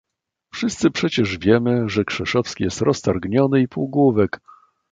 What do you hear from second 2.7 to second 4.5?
roztargniony i półgłówek..."